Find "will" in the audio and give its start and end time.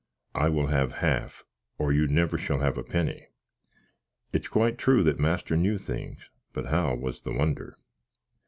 0.49-0.65